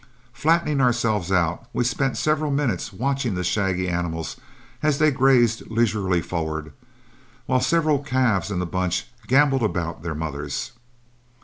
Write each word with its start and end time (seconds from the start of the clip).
Flattening 0.33 0.81
ourselves 0.81 1.31
out, 1.31 1.67
we 1.73 1.83
spent 1.83 2.17
several 2.17 2.49
minutes 2.49 2.91
watching 2.91 3.35
the 3.35 3.43
shaggy 3.43 3.87
animals 3.87 4.35
as 4.81 4.97
they 4.97 5.11
grazed 5.11 5.69
leisurely 5.69 6.23
forward, 6.23 6.73
while 7.45 7.61
several 7.61 7.99
calves 7.99 8.49
in 8.49 8.57
the 8.57 8.65
bunch 8.65 9.05
gamboled 9.27 9.61
around 9.61 10.01
their 10.01 10.15
mothers. 10.15 10.71